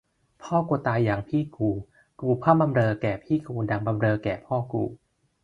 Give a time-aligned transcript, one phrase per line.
[0.43, 1.69] พ่อกูตายยังพี่กู
[2.21, 4.83] กูพร่ำบำเรอแก่พี่กูดั่งบำเรอแก่พ่อกู